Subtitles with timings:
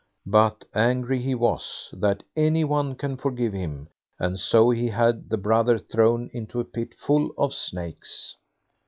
[0.25, 5.37] But angry he was, that any one can forgive him, and so he had the
[5.37, 8.35] brother thrown into a pit full of snakes.